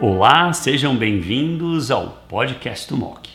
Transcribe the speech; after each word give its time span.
Olá, 0.00 0.52
sejam 0.52 0.96
bem-vindos 0.96 1.90
ao 1.90 2.10
podcast 2.28 2.88
do 2.88 2.96
MOC. 2.96 3.30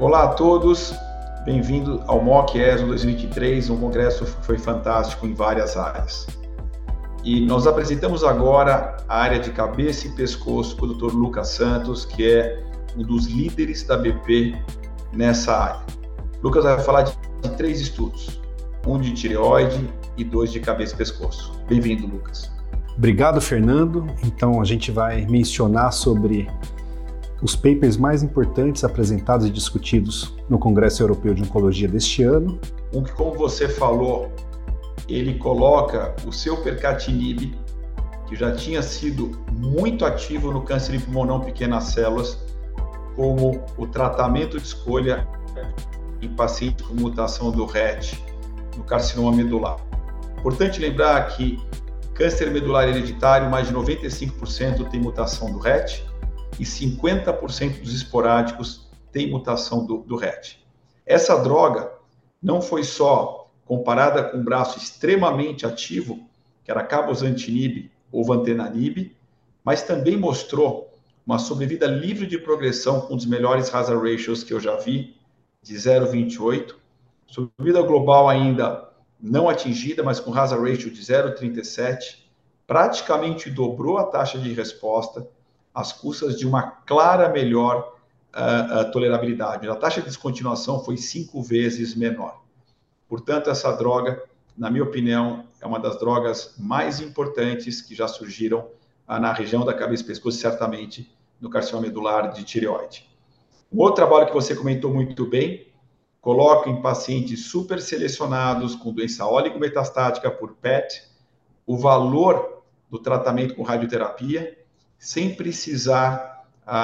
Olá 0.00 0.24
a 0.24 0.28
todos, 0.34 0.92
bem-vindo 1.44 2.02
ao 2.08 2.20
MOC 2.20 2.58
ESO 2.58 2.88
2023, 2.88 3.70
um 3.70 3.76
congresso 3.76 4.24
que 4.24 4.44
foi 4.44 4.58
fantástico 4.58 5.28
em 5.28 5.32
várias 5.32 5.76
áreas. 5.76 6.26
E 7.22 7.46
nós 7.46 7.68
apresentamos 7.68 8.24
agora 8.24 8.96
a 9.08 9.16
área 9.16 9.38
de 9.38 9.52
cabeça 9.52 10.08
e 10.08 10.10
pescoço 10.16 10.76
com 10.76 10.86
o 10.86 10.94
Dr. 10.94 11.14
Lucas 11.14 11.50
Santos, 11.50 12.04
que 12.04 12.32
é 12.32 12.64
um 12.96 13.04
dos 13.04 13.26
líderes 13.26 13.84
da 13.84 13.96
BP 13.96 14.60
nessa 15.12 15.56
área. 15.56 15.86
Lucas 16.42 16.64
vai 16.64 16.80
falar 16.80 17.02
de, 17.02 17.16
três 17.56 17.80
estudos, 17.80 18.40
um 18.84 18.98
de 18.98 19.12
tireoide 19.12 19.88
e 20.16 20.24
dois 20.24 20.52
de 20.52 20.60
cabeça 20.60 20.94
e 20.94 20.96
pescoço. 20.96 21.52
Bem-vindo, 21.68 22.06
Lucas. 22.06 22.50
Obrigado, 22.96 23.40
Fernando. 23.40 24.06
Então, 24.24 24.60
a 24.60 24.64
gente 24.64 24.90
vai 24.90 25.26
mencionar 25.26 25.92
sobre 25.92 26.48
os 27.42 27.56
papers 27.56 27.96
mais 27.96 28.22
importantes 28.22 28.84
apresentados 28.84 29.46
e 29.46 29.50
discutidos 29.50 30.34
no 30.48 30.58
Congresso 30.58 31.02
Europeu 31.02 31.34
de 31.34 31.42
Oncologia 31.42 31.88
deste 31.88 32.22
ano. 32.22 32.58
Um 32.92 33.02
que, 33.02 33.12
como 33.12 33.34
você 33.34 33.68
falou, 33.68 34.32
ele 35.08 35.34
coloca 35.34 36.14
o 36.26 36.32
seu 36.32 36.56
percatinib, 36.58 37.54
que 38.26 38.36
já 38.36 38.52
tinha 38.52 38.82
sido 38.82 39.32
muito 39.52 40.04
ativo 40.06 40.52
no 40.52 40.62
câncer 40.62 40.92
de 40.92 41.04
pulmão 41.04 41.24
não 41.24 41.40
pequenas 41.40 41.84
células, 41.84 42.38
como 43.14 43.62
o 43.76 43.86
tratamento 43.86 44.56
de 44.56 44.66
escolha 44.66 45.28
em 46.22 46.28
pacientes 46.28 46.86
com 46.86 46.94
mutação 46.94 47.50
do 47.50 47.64
RET 47.66 48.18
no 48.76 48.84
carcinoma 48.84 49.32
medular. 49.32 49.76
Importante 50.44 50.78
lembrar 50.78 51.34
que 51.34 51.58
câncer 52.12 52.50
medular 52.50 52.86
hereditário, 52.86 53.48
mais 53.48 53.66
de 53.66 53.72
95% 53.72 54.90
tem 54.90 55.00
mutação 55.00 55.50
do 55.50 55.58
RET 55.58 56.04
e 56.60 56.64
50% 56.64 57.80
dos 57.80 57.94
esporádicos 57.94 58.86
tem 59.10 59.30
mutação 59.30 59.86
do, 59.86 60.00
do 60.02 60.16
RET. 60.16 60.58
Essa 61.06 61.42
droga 61.42 61.90
não 62.42 62.60
foi 62.60 62.84
só 62.84 63.50
comparada 63.64 64.22
com 64.22 64.36
um 64.36 64.44
braço 64.44 64.76
extremamente 64.76 65.64
ativo, 65.64 66.28
que 66.62 66.70
era 66.70 66.84
cabozantinib 66.84 67.90
ou 68.12 68.22
vantenanib, 68.22 69.16
mas 69.64 69.82
também 69.82 70.14
mostrou 70.14 70.92
uma 71.26 71.38
sobrevida 71.38 71.86
livre 71.86 72.26
de 72.26 72.36
progressão 72.36 73.00
com 73.00 73.14
um 73.14 73.16
dos 73.16 73.24
melhores 73.24 73.74
hazard 73.74 74.10
ratios 74.10 74.44
que 74.44 74.52
eu 74.52 74.60
já 74.60 74.76
vi, 74.76 75.16
de 75.62 75.74
0,28. 75.74 76.74
Sobrevida 77.26 77.80
global 77.80 78.28
ainda 78.28 78.92
não 79.24 79.48
atingida, 79.48 80.02
mas 80.02 80.20
com 80.20 80.34
hazard 80.34 80.70
ratio 80.70 80.90
de 80.90 81.00
0,37. 81.00 82.24
Praticamente 82.66 83.48
dobrou 83.50 83.96
a 83.96 84.04
taxa 84.04 84.38
de 84.38 84.52
resposta 84.52 85.26
às 85.74 85.92
custas 85.92 86.38
de 86.38 86.46
uma 86.46 86.62
clara 86.62 87.30
melhor 87.30 87.94
uh, 88.34 88.80
uh, 88.80 88.92
tolerabilidade. 88.92 89.66
A 89.66 89.74
taxa 89.74 90.00
de 90.00 90.08
descontinuação 90.08 90.84
foi 90.84 90.98
cinco 90.98 91.42
vezes 91.42 91.94
menor. 91.94 92.42
Portanto, 93.08 93.48
essa 93.48 93.72
droga, 93.72 94.22
na 94.56 94.70
minha 94.70 94.84
opinião, 94.84 95.46
é 95.58 95.66
uma 95.66 95.80
das 95.80 95.98
drogas 95.98 96.54
mais 96.58 97.00
importantes 97.00 97.80
que 97.80 97.94
já 97.94 98.06
surgiram 98.06 98.68
ah, 99.08 99.18
na 99.18 99.32
região 99.32 99.64
da 99.64 99.72
cabeça 99.72 100.02
e 100.02 100.06
pescoço, 100.06 100.36
certamente 100.36 101.10
no 101.40 101.48
carcinoma 101.48 101.86
medular 101.86 102.32
de 102.32 102.44
tireoide. 102.44 103.08
Um 103.72 103.80
outro 103.80 103.96
trabalho 103.96 104.26
que 104.26 104.34
você 104.34 104.54
comentou 104.54 104.92
muito 104.92 105.26
bem, 105.26 105.66
coloca 106.24 106.70
em 106.70 106.80
pacientes 106.80 107.48
super 107.48 107.82
selecionados 107.82 108.74
com 108.74 108.94
doença 108.94 109.26
oligometastática 109.26 110.30
por 110.30 110.54
PET 110.54 111.02
o 111.66 111.76
valor 111.76 112.62
do 112.90 112.98
tratamento 112.98 113.54
com 113.54 113.62
radioterapia, 113.62 114.58
sem 114.98 115.34
precisar 115.34 116.46
a, 116.66 116.80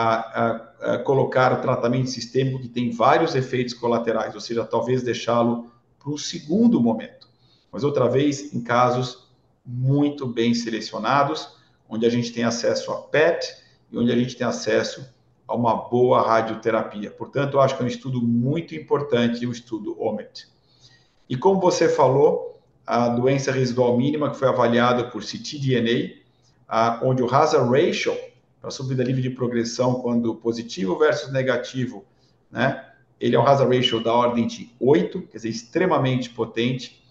a, 0.84 0.94
a 0.94 0.98
colocar 0.98 1.54
o 1.54 1.62
tratamento 1.62 2.10
sistêmico 2.10 2.60
que 2.60 2.68
tem 2.68 2.90
vários 2.90 3.34
efeitos 3.34 3.72
colaterais, 3.72 4.34
ou 4.34 4.42
seja, 4.42 4.62
talvez 4.62 5.02
deixá-lo 5.02 5.72
para 5.98 6.10
um 6.10 6.18
segundo 6.18 6.78
momento. 6.78 7.26
Mas 7.72 7.82
outra 7.82 8.10
vez, 8.10 8.52
em 8.52 8.60
casos 8.60 9.26
muito 9.64 10.26
bem 10.26 10.52
selecionados, 10.52 11.56
onde 11.88 12.04
a 12.04 12.10
gente 12.10 12.30
tem 12.30 12.44
acesso 12.44 12.92
a 12.92 13.00
PET 13.00 13.56
e 13.90 13.96
onde 13.96 14.12
a 14.12 14.16
gente 14.16 14.36
tem 14.36 14.46
acesso 14.46 15.08
a 15.50 15.54
uma 15.56 15.74
boa 15.74 16.22
radioterapia. 16.22 17.10
Portanto, 17.10 17.54
eu 17.54 17.60
acho 17.60 17.76
que 17.76 17.82
é 17.82 17.84
um 17.84 17.88
estudo 17.88 18.22
muito 18.22 18.72
importante, 18.74 19.44
o 19.44 19.50
estudo 19.50 20.00
OMET. 20.00 20.46
E 21.28 21.36
como 21.36 21.60
você 21.60 21.88
falou, 21.88 22.60
a 22.86 23.08
doença 23.08 23.50
residual 23.50 23.96
mínima 23.96 24.30
que 24.30 24.36
foi 24.36 24.46
avaliada 24.46 25.04
por 25.10 25.22
ctDNA, 25.22 26.14
onde 27.02 27.20
o 27.22 27.34
hazard 27.34 27.68
ratio 27.68 28.16
para 28.60 28.70
subida 28.70 29.02
livre 29.02 29.22
de 29.22 29.30
progressão 29.30 29.94
quando 29.94 30.34
positivo 30.36 30.96
versus 30.96 31.32
negativo, 31.32 32.04
né, 32.50 32.86
ele 33.18 33.34
é 33.34 33.40
um 33.40 33.46
hazard 33.46 33.74
ratio 33.74 34.02
da 34.02 34.14
ordem 34.14 34.46
de 34.46 34.70
8, 34.78 35.22
quer 35.22 35.38
dizer, 35.38 35.48
extremamente 35.48 36.30
potente. 36.30 37.02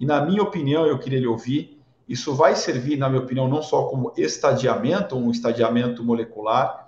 E 0.00 0.06
na 0.06 0.24
minha 0.24 0.42
opinião, 0.42 0.86
eu 0.86 0.98
queria 0.98 1.20
lhe 1.20 1.26
ouvir, 1.26 1.78
isso 2.08 2.34
vai 2.34 2.56
servir, 2.56 2.96
na 2.96 3.08
minha 3.08 3.22
opinião, 3.22 3.48
não 3.48 3.62
só 3.62 3.84
como 3.84 4.12
estadiamento, 4.16 5.14
um 5.14 5.30
estadiamento 5.30 6.02
molecular, 6.02 6.81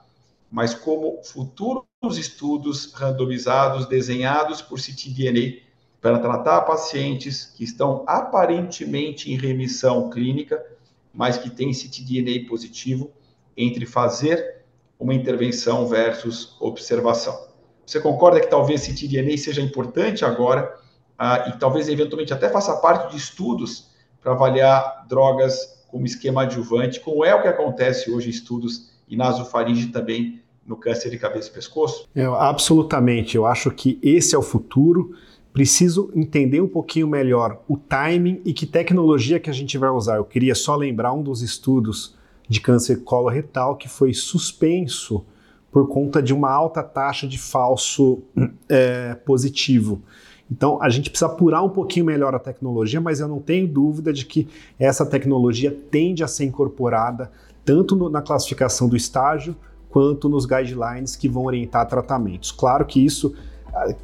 mas 0.55 0.73
como 0.73 1.21
futuros 1.25 1.85
estudos 2.17 2.93
randomizados 2.93 3.87
desenhados 3.87 4.63
por 4.63 4.79
ctDNA 4.79 5.65
para 6.01 6.21
tratar 6.21 6.61
pacientes 6.61 7.47
que 7.57 7.65
estão 7.65 8.05
aparentemente 8.07 9.33
em 9.33 9.37
remissão 9.37 10.09
clínica, 10.11 10.65
mas 11.13 11.37
que 11.37 11.51
têm 11.51 11.73
ctDNA 11.73 12.49
positivo, 12.49 13.11
entre 13.57 13.85
fazer 13.85 14.63
uma 14.97 15.13
intervenção 15.13 15.89
versus 15.89 16.55
observação. 16.61 17.49
Você 17.85 17.99
concorda 17.99 18.41
que 18.41 18.47
talvez 18.47 18.89
esse 18.89 18.95
TDNA 18.95 19.37
seja 19.37 19.61
importante 19.61 20.25
agora 20.25 20.73
ah, 21.19 21.49
e 21.49 21.59
talvez 21.59 21.89
eventualmente 21.89 22.33
até 22.33 22.49
faça 22.49 22.77
parte 22.77 23.11
de 23.11 23.17
estudos 23.17 23.91
para 24.23 24.31
avaliar 24.31 25.05
drogas 25.09 25.85
como 25.89 26.07
esquema 26.07 26.43
adjuvante, 26.43 27.01
como 27.01 27.25
é 27.25 27.35
o 27.35 27.43
que 27.43 27.49
acontece 27.49 28.09
hoje 28.09 28.29
em 28.29 28.31
estudos 28.31 28.95
em 29.09 29.17
nasofaringe 29.17 29.89
também 29.89 30.44
no 30.67 30.77
câncer 30.77 31.11
de 31.11 31.19
cabeça 31.19 31.49
e 31.49 31.53
pescoço? 31.53 32.09
Eu, 32.15 32.35
absolutamente, 32.35 33.37
eu 33.37 33.47
acho 33.47 33.71
que 33.71 33.99
esse 34.03 34.35
é 34.35 34.39
o 34.39 34.43
futuro. 34.43 35.15
Preciso 35.53 36.11
entender 36.15 36.61
um 36.61 36.69
pouquinho 36.69 37.07
melhor 37.07 37.63
o 37.69 37.77
timing 37.77 38.41
e 38.45 38.53
que 38.53 38.67
tecnologia 38.67 39.39
que 39.39 39.51
a 39.51 39.53
gente 39.53 39.79
vai 39.79 39.91
usar. 39.91 40.17
Eu 40.17 40.25
queria 40.25 40.55
só 40.55 40.75
lembrar 40.75 41.13
um 41.13 41.23
dos 41.23 41.43
estudos 41.43 42.17
de 42.49 42.61
câncer 42.61 43.05
coloretal 43.05 43.77
que 43.77 43.89
foi 43.89 44.13
suspenso 44.13 45.25
por 45.71 45.89
conta 45.89 46.23
de 46.23 46.33
uma 46.33 46.51
alta 46.51 46.83
taxa 46.83 47.27
de 47.27 47.39
falso 47.39 48.23
é, 48.69 49.15
positivo. 49.15 50.03
Então, 50.51 50.81
a 50.81 50.89
gente 50.89 51.11
precisa 51.11 51.31
apurar 51.31 51.63
um 51.63 51.71
pouquinho 51.71 52.05
melhor 52.05 52.35
a 52.35 52.39
tecnologia, 52.39 53.01
mas 53.01 53.19
eu 53.19 53.27
não 53.27 53.41
tenho 53.41 53.67
dúvida 53.67 54.13
de 54.13 54.27
que 54.27 54.47
essa 54.79 55.07
tecnologia 55.07 55.77
tende 55.91 56.23
a 56.23 56.29
ser 56.29 56.45
incorporada 56.45 57.31
tanto 57.65 57.97
no, 57.97 58.11
na 58.11 58.21
classificação 58.21 58.89
do 58.89 58.97
estágio 58.97 59.57
quanto 59.94 60.28
nos 60.28 60.44
guidelines 60.44 61.15
que 61.15 61.28
vão 61.28 61.44
orientar 61.44 61.87
tratamentos. 61.87 62.50
Claro 62.50 62.84
que 62.84 63.06
isso 63.06 63.32
ah, 63.72 63.94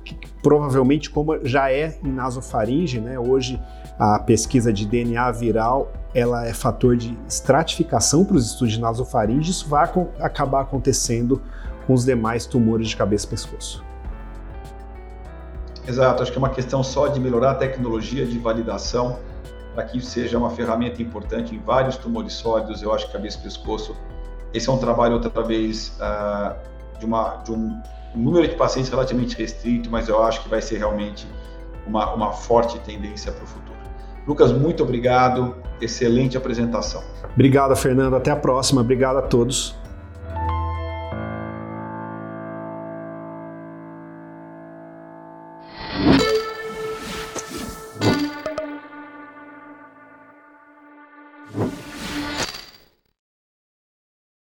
provavelmente 0.40 1.10
como 1.10 1.44
já 1.44 1.72
é 1.72 1.98
em 2.04 2.12
nasofaringe, 2.12 3.00
né? 3.00 3.18
Hoje 3.18 3.60
a 3.98 4.20
pesquisa 4.20 4.72
de 4.72 4.86
DNA 4.86 5.28
viral 5.32 5.90
ela 6.14 6.46
é 6.46 6.54
fator 6.54 6.96
de 6.96 7.18
estratificação 7.28 8.24
para 8.24 8.36
os 8.36 8.46
estudos 8.46 8.74
de 8.74 8.80
nasofaringe, 8.80 9.50
isso 9.50 9.68
vai 9.68 9.82
acabar 10.20 10.60
acontecendo 10.60 11.42
com 11.88 11.94
os 11.94 12.04
demais 12.04 12.46
tumores 12.46 12.88
de 12.88 12.96
cabeça 12.96 13.26
e 13.26 13.30
pescoço. 13.30 13.84
Exato, 15.88 16.22
acho 16.22 16.30
que 16.30 16.38
é 16.38 16.40
uma 16.40 16.50
questão 16.50 16.84
só 16.84 17.08
de 17.08 17.18
melhorar 17.18 17.50
a 17.50 17.54
tecnologia 17.56 18.24
de 18.24 18.38
validação 18.38 19.18
para 19.74 19.82
que 19.84 20.00
seja 20.00 20.38
uma 20.38 20.50
ferramenta 20.50 21.02
importante 21.02 21.52
em 21.52 21.58
vários 21.58 21.96
tumores 21.96 22.34
sólidos. 22.34 22.80
Eu 22.80 22.94
acho 22.94 23.06
que 23.06 23.12
cabeça 23.12 23.38
e 23.38 23.42
pescoço, 23.42 23.96
esse 24.52 24.68
é 24.68 24.72
um 24.72 24.78
trabalho, 24.78 25.14
outra 25.14 25.42
vez, 25.42 25.96
uh, 26.00 26.54
de, 26.98 27.06
uma, 27.06 27.36
de 27.36 27.52
um 27.52 27.80
número 28.14 28.48
de 28.48 28.54
pacientes 28.56 28.90
relativamente 28.90 29.36
restrito, 29.36 29.90
mas 29.90 30.08
eu 30.08 30.22
acho 30.22 30.42
que 30.42 30.48
vai 30.48 30.60
ser 30.60 30.78
realmente 30.78 31.26
uma, 31.86 32.12
uma 32.12 32.32
forte 32.32 32.78
tendência 32.80 33.32
para 33.32 33.44
o 33.44 33.46
futuro. 33.46 33.78
Lucas, 34.26 34.52
muito 34.52 34.82
obrigado, 34.82 35.56
excelente 35.80 36.36
apresentação. 36.36 37.02
Obrigado, 37.34 37.74
Fernando. 37.74 38.14
Até 38.14 38.30
a 38.30 38.36
próxima. 38.36 38.80
Obrigado 38.80 39.16
a 39.16 39.22
todos. 39.22 39.79